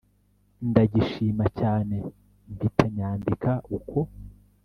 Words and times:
ndagishima 0.69 1.45
cyane 1.59 1.95
mpita 2.53 2.85
nyandika 2.95 3.51
uko 3.77 3.99